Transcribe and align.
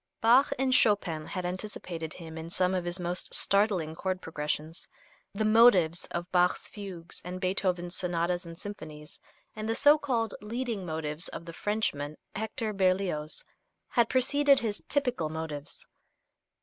Bach 0.19 0.51
and 0.57 0.73
Chopin 0.73 1.27
had 1.27 1.45
anticipated 1.45 2.13
him 2.13 2.35
in 2.35 2.49
some 2.49 2.73
of 2.73 2.85
his 2.85 2.99
most 2.99 3.35
startling 3.35 3.93
chord 3.93 4.19
progressions. 4.19 4.87
The 5.35 5.45
motives 5.45 6.07
of 6.07 6.31
Bach's 6.31 6.67
fugues 6.67 7.21
and 7.23 7.39
Beethoven's 7.39 7.95
sonatas 7.95 8.43
and 8.43 8.57
symphonies, 8.57 9.19
and 9.55 9.69
the 9.69 9.75
so 9.75 9.99
called 9.99 10.33
"leading 10.41 10.87
motives" 10.87 11.27
of 11.27 11.45
the 11.45 11.53
Frenchman, 11.53 12.17
Hector 12.35 12.73
Berlioz, 12.73 13.45
had 13.89 14.09
preceded 14.09 14.61
his 14.61 14.81
"typical 14.89 15.29
motives." 15.29 15.85